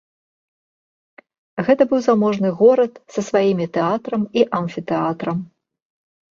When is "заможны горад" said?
2.07-2.93